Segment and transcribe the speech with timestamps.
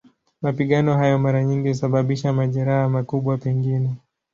[0.41, 3.95] Mapigano hayo mara nyingi husababisha majeraha, makubwa pengine.